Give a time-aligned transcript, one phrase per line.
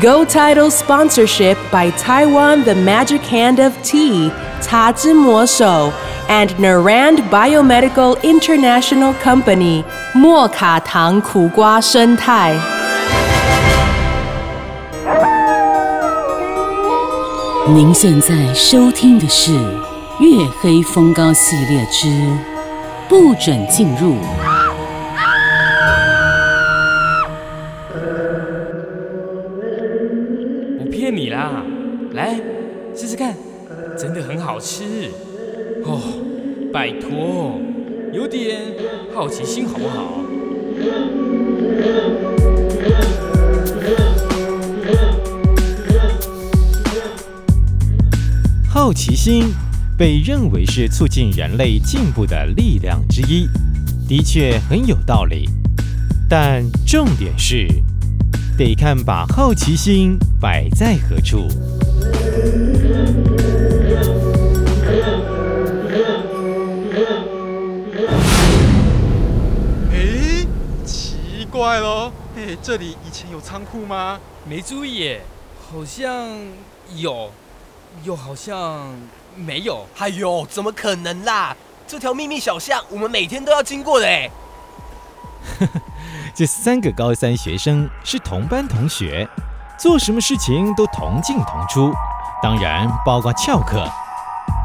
[0.00, 5.92] Go Title sponsorship by Taiwan The Magic Hand of Tea, Ta Zhi Mo Shou,
[6.28, 12.54] and Narand Biomedical International Company, 莫卡糖苦瓜生态。
[17.68, 19.50] 您现在收听的是《
[20.20, 22.06] 月黑风高》系列之《
[23.08, 24.14] 不准进入》。
[34.61, 35.09] 吃
[35.83, 35.99] 哦。
[36.71, 37.59] 拜托，
[38.13, 38.61] 有点
[39.13, 40.21] 好奇心好不好？
[48.69, 49.53] 好奇心
[49.97, 53.49] 被认为是促进人类进步的力量之一，
[54.07, 55.49] 的确很有道理。
[56.29, 57.67] 但重点是，
[58.57, 61.49] 得看把好奇心摆在何处。
[71.71, 74.19] 奇怪喽，嘿，这里以前有仓库吗？
[74.43, 75.21] 没注意耶，
[75.71, 76.27] 好像
[76.95, 77.31] 有，
[78.03, 78.93] 又好像
[79.37, 79.87] 没有。
[79.97, 81.55] 哎呦，怎么可能啦？
[81.87, 84.29] 这条秘密小巷我们每天都要经过的哎。
[86.35, 89.25] 这三个高三学生是同班同学，
[89.79, 91.93] 做什么事情都同进同出，
[92.43, 93.89] 当然包括翘课。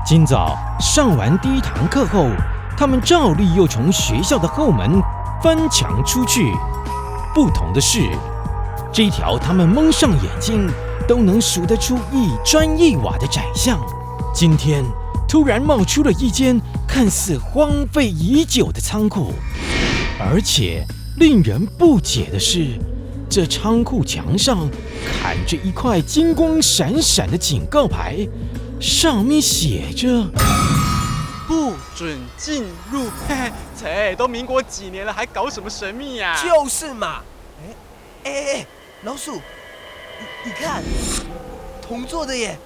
[0.04, 2.26] 今早上完第一堂课后，
[2.76, 5.00] 他们照例又从学校的后门
[5.40, 6.52] 翻墙出去。
[7.36, 8.00] 不同的是，
[8.90, 10.66] 这条他们蒙上眼睛
[11.06, 13.78] 都能数得出一砖一瓦的窄巷，
[14.34, 14.82] 今天
[15.28, 16.58] 突然冒出了一间
[16.88, 19.34] 看似荒废已久的仓库，
[20.18, 20.82] 而且
[21.18, 22.68] 令人不解的是，
[23.28, 24.66] 这仓库墙上
[25.06, 28.26] 砍着一块金光闪闪的警告牌，
[28.80, 30.24] 上面写着。
[31.96, 32.62] 不准进
[32.92, 33.04] 入！
[33.26, 37.22] 嘿 嘿，切，都民国几年了，还搞什么神秘呀、就是嘛。
[37.62, 37.74] 哎
[38.24, 38.66] 哎哎，
[39.04, 39.40] 老鼠，你
[40.44, 40.82] 你看，
[41.80, 42.58] 同座的耶，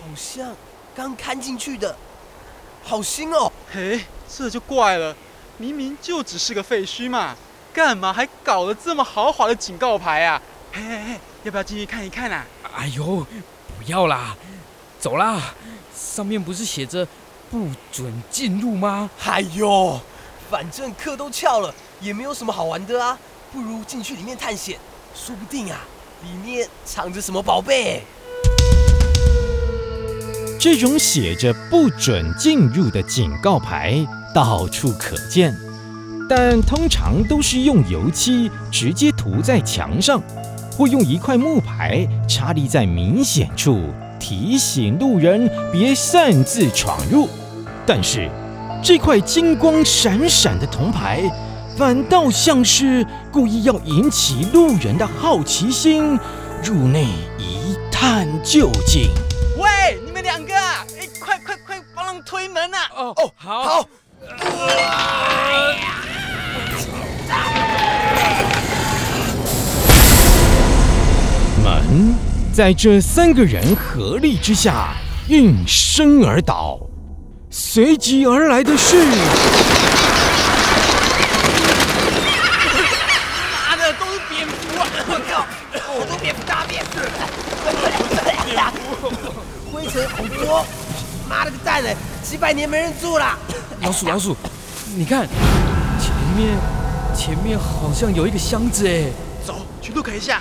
[0.00, 0.56] 好像
[0.96, 1.94] 刚看进去的，
[2.82, 3.52] 好新哦。
[3.70, 5.14] 嘿，这就怪了，
[5.58, 7.36] 明明就只是个废墟嘛，
[7.74, 10.40] 干嘛还搞了这么豪华的警告牌啊？
[10.72, 12.46] 嘿嘿嘿，要不要进去看一看啊？
[12.74, 13.26] 哎呦，
[13.76, 14.34] 不要啦，
[14.98, 15.54] 走啦！
[15.94, 17.06] 上面不是写着
[17.52, 19.10] 不准进入吗？
[19.24, 20.00] 哎呦，
[20.50, 23.18] 反正课都翘了，也没有什么好玩的啊，
[23.52, 24.78] 不如进去里面探险，
[25.14, 25.80] 说不定啊，
[26.22, 28.04] 里面藏着什么宝贝。
[30.58, 34.02] 这种写着“不准进入”的警告牌
[34.34, 35.54] 到处可见，
[36.30, 40.22] 但通常都是用油漆直接涂在墙上，
[40.74, 47.28] 或用一块木牌插立在明显处，提醒路人别擅自闯入。
[47.86, 48.30] 但是，
[48.82, 51.22] 这块金光闪闪的铜牌，
[51.76, 56.18] 反倒像是故意要引起路人的好奇心，
[56.62, 57.06] 入内
[57.38, 59.10] 一探究竟。
[59.58, 62.78] 喂，你们两个啊，哎，快快快，帮忙推门啊！
[62.96, 63.88] 哦哦好，好，
[71.62, 72.14] 门
[72.52, 74.94] 在这三个人合力之下
[75.28, 76.78] 应声而倒，
[77.54, 78.96] 随即而来的是
[83.68, 84.88] 妈的，都是蝙蝠啊！
[85.06, 85.44] 我靠，
[85.86, 86.82] 好多蝙蝠大便，
[89.70, 90.64] 灰尘好多，
[91.28, 93.38] 妈了个蛋嘞，几百年没人住了。
[93.82, 94.34] 老鼠老鼠，
[94.96, 95.28] 你看
[96.00, 96.56] 前面
[97.14, 99.10] 前面好像有一个箱子哎。
[99.44, 100.40] 走，去 look 一下。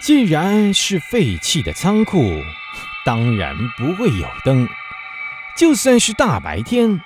[0.00, 2.42] 既然是废弃的仓库，
[3.06, 4.68] 当然不会有灯。
[5.56, 7.00] 就算是大白天，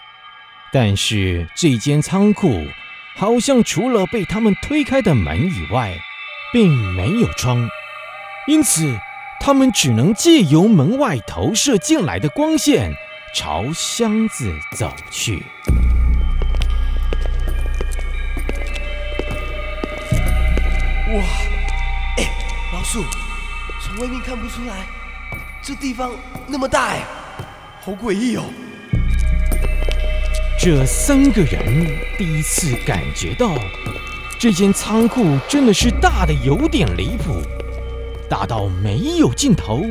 [0.73, 2.67] 但是这间仓库
[3.15, 5.95] 好像除了被他们推开的门以外，
[6.51, 7.69] 并没有窗，
[8.47, 8.99] 因此
[9.39, 12.91] 他们只能借由门外投射进来的光线
[13.35, 15.43] 朝箱子走去。
[21.15, 21.23] 哇，
[22.17, 22.31] 哎，
[22.73, 23.05] 老鼠，
[23.83, 24.87] 从外面看不出来，
[25.61, 26.13] 这地方
[26.47, 27.03] 那么大哎，
[27.89, 28.45] 好诡异哦。
[30.61, 31.87] 这三个人
[32.19, 33.55] 第一次感觉到，
[34.39, 37.41] 这间仓库真的是大的有点离谱，
[38.29, 39.87] 大到没有尽头。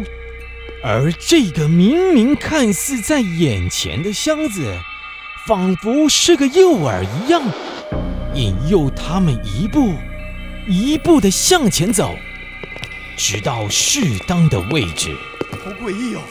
[0.84, 4.78] 而这个明明看似在眼前的箱子，
[5.48, 7.42] 仿佛是个诱饵一样，
[8.36, 9.96] 引诱他们一步
[10.68, 12.16] 一步的向前走，
[13.18, 15.18] 直到适当的位置。
[15.66, 16.22] 好诡异哦！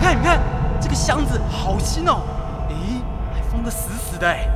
[0.00, 0.40] 哎哎，你们看，你们看，
[0.80, 2.22] 这个箱子好新哦。
[3.50, 4.48] 封得死死的，哎，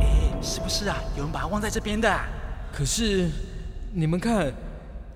[0.00, 0.06] 哎，
[0.42, 0.96] 是不是啊？
[1.16, 2.12] 有人把它忘在这边的。
[2.72, 3.30] 可是，
[3.92, 4.52] 你们看，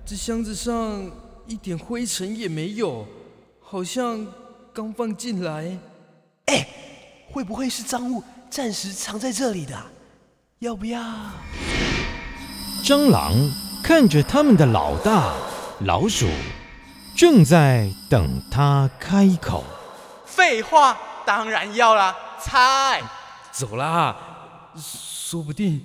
[0.05, 1.11] 这箱子上
[1.45, 3.05] 一点灰尘也没有，
[3.61, 4.25] 好像
[4.73, 5.77] 刚放进来。
[6.45, 6.67] 哎，
[7.31, 9.77] 会不会是赃物暂时藏在这里的？
[10.59, 11.01] 要不要？
[12.83, 13.33] 蟑螂
[13.83, 15.33] 看着他们的老大
[15.81, 16.27] 老鼠，
[17.15, 19.63] 正在等他开口。
[20.35, 23.01] 废话，当然要啦，猜。
[23.51, 24.13] 走啦，
[24.75, 25.81] 说不定，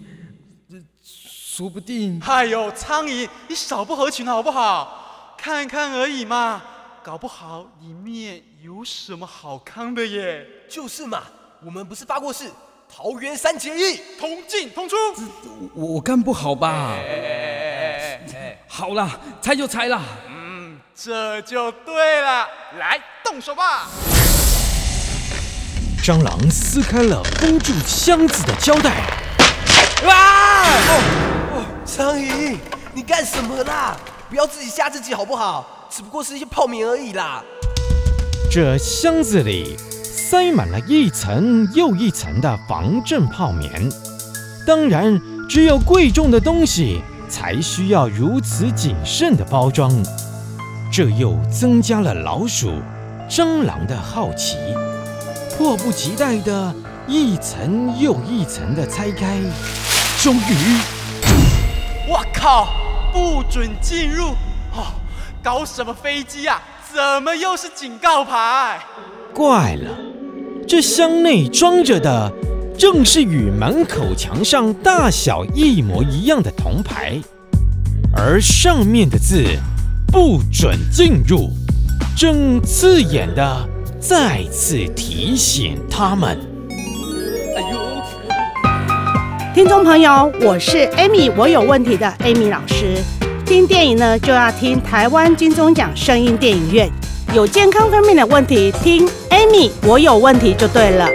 [1.01, 2.21] 说不定。
[2.27, 5.35] 哎呦，苍蝇，你少不合群好不好？
[5.39, 6.61] 看看而已嘛，
[7.01, 10.45] 搞不好里面有什么好康的耶。
[10.69, 11.23] 就是嘛，
[11.65, 12.51] 我们不是发过誓，
[12.93, 14.97] 桃园三结义，同进同出。
[15.75, 16.97] 我我干不好吧？
[18.67, 19.09] 好了，
[19.41, 20.03] 猜就猜了。
[20.29, 22.49] 嗯，这就对了。
[22.79, 23.89] 来，动手吧。
[26.11, 28.91] 蟑螂撕开了封住箱子的胶带。
[30.05, 30.67] 啊！
[31.53, 32.57] 哦，苍蝇，
[32.93, 33.97] 你干什么啦？
[34.29, 35.87] 不要自己吓自己好不好？
[35.89, 37.45] 只不过是一些泡棉而已啦。
[38.51, 43.89] 这箱子里塞满了一层又一层的防震泡棉。
[44.67, 45.17] 当然，
[45.49, 49.93] 只有贵重的东西才需要如此谨慎的包装。
[50.93, 52.83] 这又增加了老鼠、
[53.29, 54.57] 蟑螂的好奇。
[55.61, 56.75] 迫不及待的
[57.07, 59.39] 一层又一层的拆开，
[60.23, 60.79] 终于，
[62.09, 62.69] 我靠！
[63.13, 64.29] 不准进入！
[64.75, 64.87] 哦，
[65.43, 66.63] 搞什么飞机啊？
[66.91, 68.81] 怎么又是警告牌？
[69.35, 69.91] 怪了，
[70.67, 72.33] 这箱内装着的
[72.79, 77.21] 正是与门口墙上大小一模一样的铜牌，
[78.17, 79.45] 而上面的字
[80.11, 81.51] “不准进入”
[82.17, 83.69] 正刺眼的。
[84.01, 86.39] 再次提醒他们。
[87.55, 87.79] 哎呦！
[89.55, 92.97] 听众朋友，我是 Amy，我有问题的 Amy 老师。
[93.45, 96.91] 听电影呢，就要听台湾金钟奖声音电影院。
[97.35, 101.07] 有健康方面的问题，听 Amy，我有问题就对了。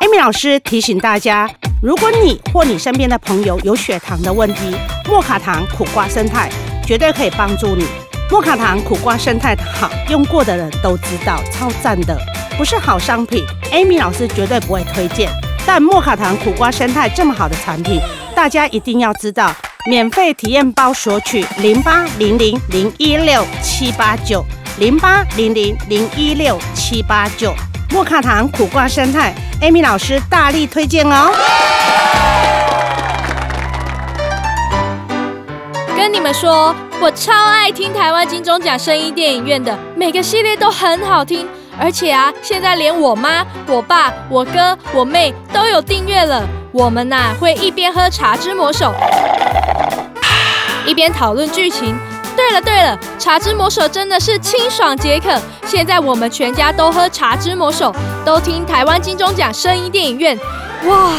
[0.00, 1.48] Amy 老师提醒大家，
[1.80, 4.74] 如果你或你身边的朋友有血糖的问题，
[5.08, 6.50] 莫卡糖苦瓜生态
[6.84, 7.84] 绝对可以帮助你。
[8.28, 12.18] 莫卡糖苦瓜生态好，用过的人都知道，超赞的，
[12.58, 15.30] 不是好商品，Amy 老师绝对不会推荐。
[15.64, 18.00] 但莫卡糖苦瓜生态这么好的产品，
[18.34, 19.54] 大家一定要知道。
[19.88, 24.44] 免费体验包索取零八零零零一六七八九
[24.80, 27.54] 零八零零零一六七八九。
[27.90, 31.32] 莫卡糖苦瓜生态，Amy 老师大力推荐哦。
[35.96, 36.74] 跟你们说。
[36.98, 41.46] 我超爱听台湾金钟奖声音电影院的每个系列都很好听，
[41.78, 46.42] 而且啊，现在连我妈、我爸、我哥、我妹都有订阅了。
[46.72, 48.94] 我们呐会一边喝茶之魔手，
[50.86, 51.94] 一边讨论剧情。
[52.34, 55.38] 对了对了，茶之魔手真的是清爽解渴。
[55.66, 60.38] 现在我们全家都喝茶之魔手，都听台湾金钟奖声音电影院，
[60.86, 61.12] 哇，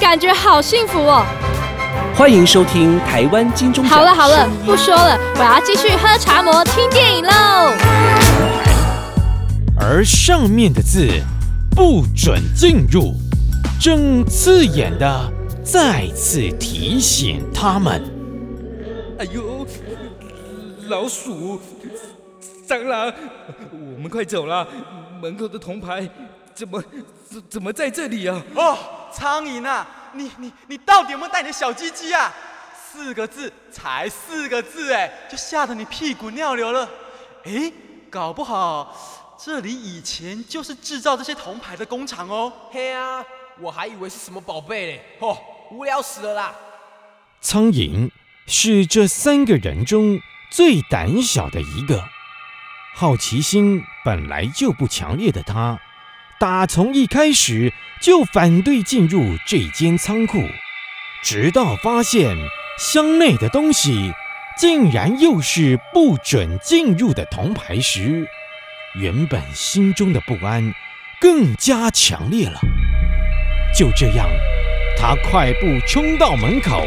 [0.00, 1.24] 感觉好幸福哦。
[2.16, 7.74] 欢迎收听台湾金钟好了好了，不说了，我要继续喝茶魔听电影喽。
[9.76, 11.08] 而上面的字
[11.74, 13.14] “不准进入”，
[13.82, 15.32] 正刺眼的
[15.64, 18.00] 再次提醒他们。
[19.18, 19.66] 哎呦，
[20.86, 21.60] 老鼠、
[22.68, 23.12] 蟑螂，
[23.72, 24.64] 我们快走了！
[25.20, 26.08] 门口的铜牌
[26.54, 26.80] 怎么
[27.28, 28.40] 怎怎么在这里啊？
[28.54, 28.78] 哦，
[29.12, 29.84] 苍蝇啊！
[30.14, 32.32] 你你你到底有没有带你的小鸡鸡啊？
[32.92, 36.88] 四个字，才四个字，哎，就吓得你屁滚尿流了。
[37.44, 37.72] 哎，
[38.08, 42.52] 搞不好这里以前就是制造这些铜牌的工厂哦。
[42.70, 43.24] 嘿啊，
[43.60, 45.04] 我还以为是什么宝贝嘞。
[45.18, 45.36] 哦，
[45.72, 46.54] 无聊死了啦！
[47.40, 48.10] 苍蝇
[48.46, 52.04] 是这三个人中最胆小的一个，
[52.94, 55.80] 好奇心本来就不强烈的他。
[56.38, 60.42] 打从一开始就反对进入这间仓库，
[61.22, 62.36] 直到发现
[62.78, 64.12] 箱内的东西
[64.58, 68.26] 竟然又是不准进入的铜牌时，
[68.94, 70.74] 原本心中的不安
[71.20, 72.60] 更加强烈了。
[73.76, 74.28] 就这样，
[74.98, 76.86] 他快步冲到门口。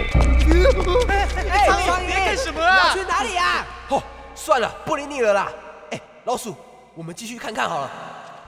[1.50, 3.66] 哎，苍你在干什么啊要去哪里呀？
[3.90, 4.04] 哦，
[4.36, 5.50] 算了，不理你了啦。
[5.92, 6.56] 哎，老鼠，
[6.94, 7.92] 我们继续看看好了。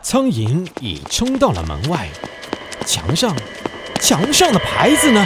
[0.01, 2.08] 苍蝇已冲到了门外，
[2.86, 3.36] 墙上，
[4.00, 5.22] 墙上的牌子呢？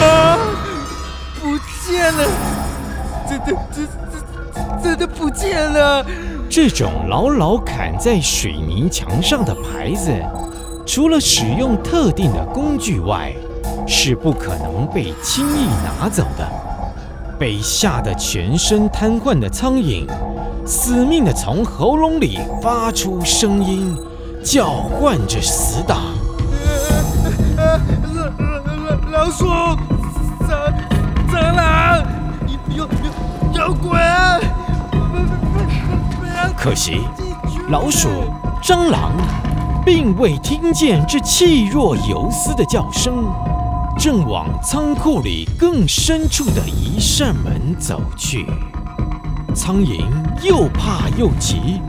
[0.00, 0.38] 啊，
[1.40, 2.28] 不见了！
[3.28, 6.04] 真的，真真真的不见了！
[6.48, 10.12] 这种牢牢砍在水泥墙上的牌子，
[10.86, 13.32] 除了使用特定的工具外，
[13.88, 16.46] 是不可能被轻易拿走的。
[17.38, 20.06] 被吓得全身瘫痪的苍蝇，
[20.64, 23.96] 死命地从喉咙里发出声音，
[24.44, 25.98] 叫唤着死党。
[29.10, 29.46] 老老鼠，
[30.48, 30.72] 蟑
[31.30, 32.02] 蟑螂，
[32.70, 34.00] 有有有鬼！
[36.56, 37.00] 可惜，
[37.68, 38.08] 老鼠、
[38.62, 39.12] 蟑螂
[39.84, 43.24] 并未听见这气若游丝的叫声，
[43.98, 48.46] 正往仓库里更深处的一扇门走去。
[49.54, 50.04] 苍蝇
[50.42, 51.80] 又怕又急，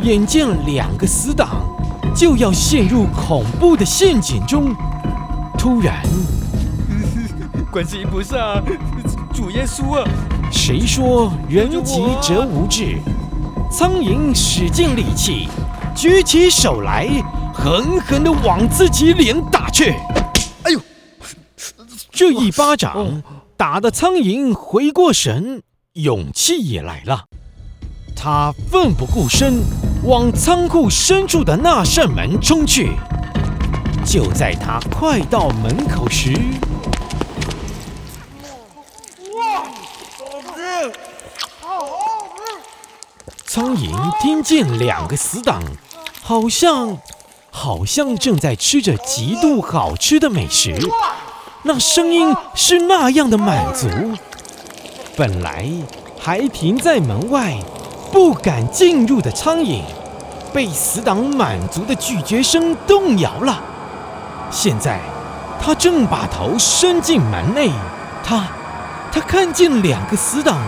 [0.00, 1.62] 眼见两个死党
[2.14, 4.74] 就要陷入恐怖的陷阱中，
[5.58, 6.02] 突然，
[7.70, 8.62] 观世音菩萨，
[9.32, 10.08] 主耶稣啊！
[10.50, 12.98] 谁说人急则无智？
[13.70, 15.48] 苍蝇使尽力气，
[15.94, 17.08] 举起手来，
[17.52, 19.94] 狠狠地往自己脸打去。
[20.62, 20.80] 哎呦！
[22.10, 23.22] 这一巴掌
[23.56, 25.62] 打得苍蝇回过神，
[25.94, 27.24] 勇气也来了。
[28.16, 29.62] 他奋不顾身
[30.02, 32.96] 往仓库深处的那扇门冲去。
[34.04, 36.32] 就在他快到门口时，
[43.46, 45.62] 苍蝇听见两个死党，
[46.22, 46.98] 好像，
[47.50, 50.76] 好像正在吃着极度好吃的美食，
[51.62, 53.88] 那声音是那样的满足。
[55.16, 55.70] 本来
[56.18, 57.56] 还停在门外，
[58.10, 59.80] 不敢进入的苍蝇，
[60.52, 63.62] 被死党满足的咀嚼声动摇了。
[64.50, 65.00] 现在，
[65.60, 67.70] 他正把头伸进门内，
[68.24, 68.48] 他，
[69.12, 70.58] 他看见两个死党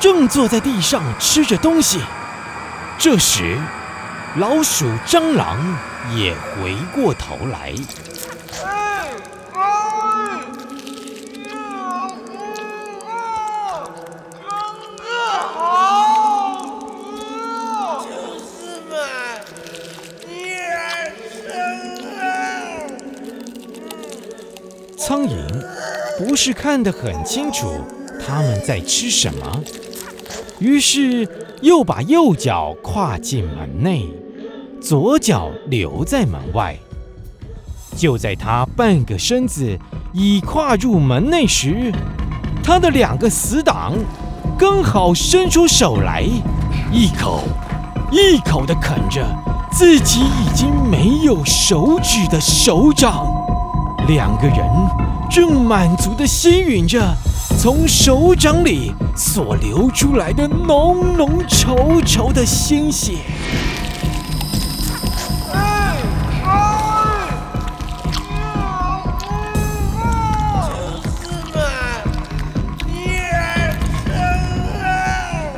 [0.00, 2.00] 正坐在地上吃着东西。
[2.98, 3.56] 这时，
[4.34, 5.58] 老鼠、蟑螂
[6.16, 7.72] 也回过头来。
[26.24, 27.66] 不是看得很清楚
[28.24, 29.60] 他们在吃什么，
[30.60, 31.28] 于是
[31.62, 34.08] 又把右脚跨进门内，
[34.80, 36.76] 左脚留在门外。
[37.96, 39.76] 就在他半个身子
[40.12, 41.92] 已跨入门内时，
[42.62, 43.92] 他的两个死党
[44.56, 46.22] 刚好伸出手来，
[46.92, 47.42] 一口
[48.12, 49.26] 一口地啃着
[49.72, 53.26] 自己已经没有手指的手掌。
[54.06, 54.58] 两个人
[55.32, 57.00] 正满足地吸吮着
[57.58, 63.14] 从手掌里所流出来的浓浓稠稠的鲜血。
[70.60, 71.62] 就是嘛，
[72.84, 72.92] 你
[73.32, 73.72] 儿
[74.04, 74.12] 生
[74.84, 74.92] 啊！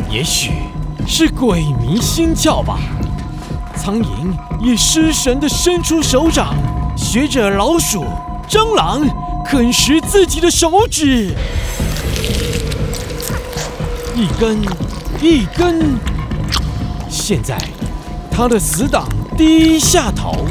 [0.09, 0.53] 也许
[1.05, 2.79] 是鬼迷心窍吧，
[3.77, 4.07] 苍蝇
[4.61, 6.55] 也失神地伸出手掌，
[6.97, 8.05] 学着老鼠、
[8.49, 9.05] 蟑螂
[9.45, 11.35] 啃食自己的手指，
[14.17, 14.59] 一根
[15.21, 15.97] 一根。
[17.09, 17.57] 现在，
[18.31, 20.47] 他的死党低下头，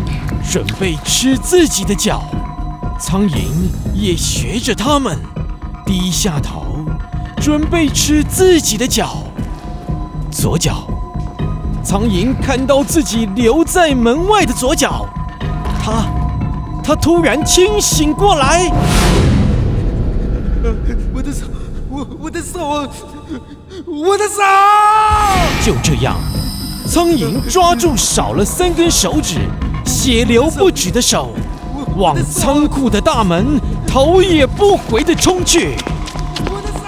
[0.49, 2.23] 准备吃自己的脚。
[2.99, 3.35] 苍蝇
[3.93, 5.19] 也学着他们
[5.85, 6.85] 低下头，
[7.41, 9.17] 准备吃自己的脚。
[10.31, 10.87] 左脚，
[11.83, 15.05] 苍蝇看到自己留在门外的左脚，
[15.83, 16.05] 它，
[16.83, 18.69] 他突然清醒过来。
[21.13, 21.45] 我的手，
[21.89, 22.89] 我我的手啊，
[23.87, 24.41] 我的手！
[25.65, 26.17] 就这样，
[26.85, 29.39] 苍蝇抓住少了三根手指、
[29.85, 31.29] 血流不止的手，
[31.95, 35.75] 往仓库的大门头也不回地冲去。
[36.45, 36.79] 我的手！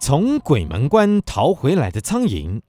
[0.00, 2.60] 从鬼门关逃回来的苍蝇，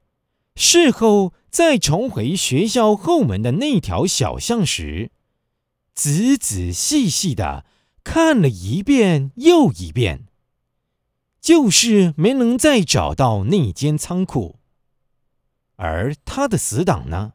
[0.56, 5.12] 事后再重回学校后门的那条小巷时，
[5.94, 7.66] 仔仔细细的
[8.04, 10.26] 看了一遍又一遍，
[11.42, 14.60] 就是没能再找到那间仓库。
[15.76, 17.34] 而他的死党呢？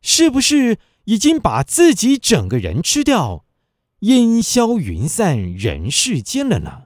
[0.00, 3.44] 是不是已经把自己整个人吃掉，
[4.00, 6.84] 烟消云散人世间了呢？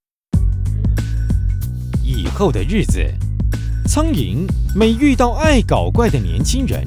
[2.02, 3.14] 以后的日子，
[3.87, 4.45] 苍蝇
[4.75, 6.85] 每遇到爱搞怪的年轻人，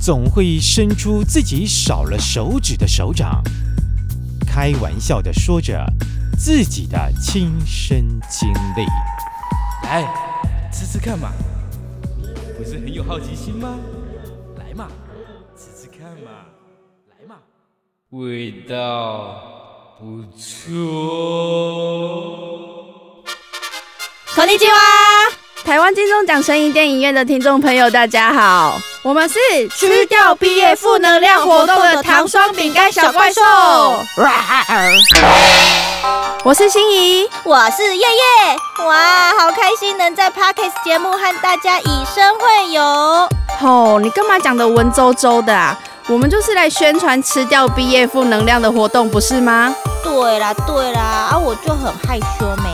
[0.00, 3.42] 总会伸出自己少了手指的手掌，
[4.46, 5.84] 开玩笑的说着
[6.38, 8.86] 自己的亲身经历。
[9.82, 10.06] 来，
[10.72, 11.32] 吃吃看嘛，
[12.56, 13.78] 不是很有好奇心吗？
[14.56, 14.88] 来嘛，
[15.56, 16.46] 吃吃看嘛，
[17.10, 17.36] 来嘛，
[18.10, 19.42] 味道
[20.00, 20.84] 不错。
[24.34, 29.37] こんにちは， 台湾金钟奖声音电影院的听众朋友，大家好，我们是
[29.69, 33.41] 吃掉毕业负能量活动的糖霜饼干小怪兽。
[36.43, 43.29] 我是心怡，我是叶叶，哇，好开心能在 Parkes 节目和大家以身会友。
[43.59, 45.77] 吼，你干嘛讲的文绉绉的啊？
[46.07, 49.75] 我们就是来宣传吃掉毕业负能量的活动，不是吗？
[50.03, 52.69] 对啦对啦，啊，我就很害羞没。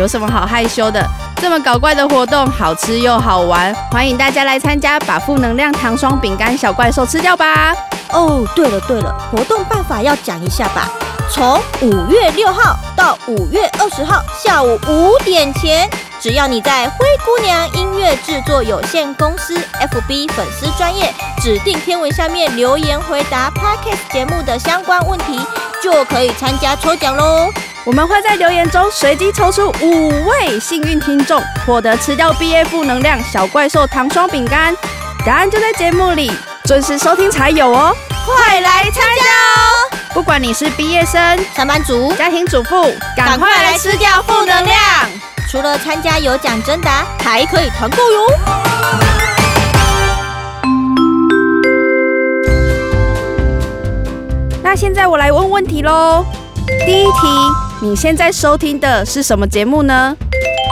[0.00, 1.04] 有什么好害羞的？
[1.40, 7.72] 这么搞怪的活动，好吃又好玩，欢迎大家来参加，把负能量糖霜饼干小怪兽吃掉吧！
[8.10, 10.88] 哦，对了对了，活动办法要讲一下吧。
[11.30, 15.88] 从五月六号到五月二十号下午五点前，
[16.20, 25.38] 只要你在灰姑娘音乐制作有限公司 FB 粉丝专业指定天文下面留言回答 Podcast 节目的相关问题，
[25.82, 27.50] 就可以参加抽奖喽。
[27.88, 34.76] 我们会在留言中随机抽出五位幸运听众，获得吃掉毕业负能量小怪兽糖霜饼干。
[35.24, 36.30] 答案就在节目里，
[36.66, 37.96] 准时收听才有哦！
[38.26, 39.88] 快来参加哦！
[40.12, 44.76] 不管你是毕业生、上班族、家庭主妇，赶快来吃掉负能量！
[45.50, 48.26] 除了参加有奖征答，还可以团购哟。
[54.62, 56.26] 那现在我来问问题喽。
[56.84, 57.10] 第一题，
[57.80, 60.16] 你现在收听的是什么节目呢？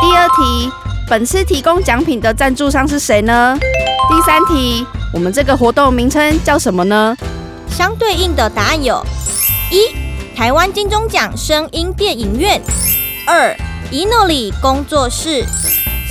[0.01, 0.69] 第二题，
[1.09, 3.57] 本次提供奖品的赞助商是谁呢？
[4.11, 7.17] 第三题，我们这个活动名称叫什么呢？
[7.71, 9.07] 相对应的答案有：
[9.71, 12.61] 一、台湾金钟奖声音电影院；
[13.29, 13.57] 二、
[13.93, 15.45] 伊诺里工作室；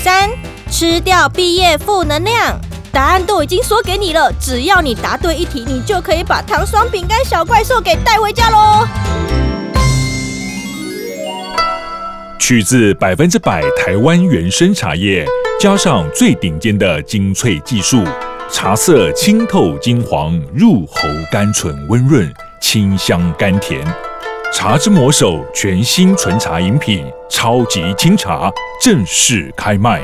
[0.01, 0.29] 三、
[0.71, 2.57] 吃掉毕业负能量。
[2.93, 8.87] 答案都已经说给你了，只要你答对一题，你就可以把糖霜饼干小怪兽给带回家喽。
[12.39, 15.25] 取自百分之百台湾原生茶叶，
[15.59, 18.03] 加上最顶尖的精粹技术，
[18.51, 23.85] 茶色清透金黄，入喉甘醇温润，清香甘甜。
[24.53, 30.01] 茶之魔手全新纯茶饮品，超级清茶正式开卖。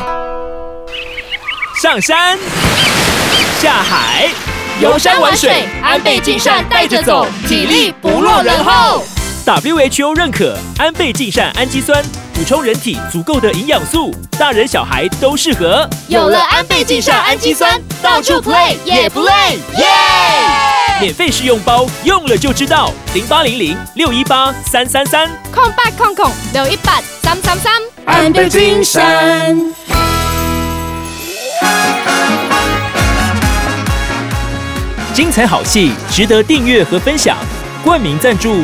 [1.82, 2.38] 上山
[3.60, 4.30] 下海，
[4.82, 9.04] 游山玩水，安倍晋善带着走，体力不落人后。
[9.60, 15.88] WHO 认可安倍晋善氨基酸，补充人体足够的营养素，大人小孩都适合。
[16.08, 19.32] 有了安倍晋善氨基酸，到处 play 也不累，
[19.78, 19.86] 耶！
[21.00, 22.92] 免费试用包，用了就知道。
[23.14, 27.74] 零八零零六一八三三三，空八空空六一八三三三，
[28.06, 29.58] 安倍晋善。
[35.14, 37.38] 精彩好戏值得订阅和分享。
[37.84, 38.64] 冠名赞助、